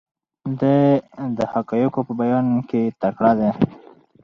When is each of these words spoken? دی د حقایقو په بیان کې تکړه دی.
دی 0.59 0.81
د 1.37 1.39
حقایقو 1.53 2.01
په 2.07 2.13
بیان 2.21 2.47
کې 2.69 2.81
تکړه 3.01 3.31
دی. 3.39 3.49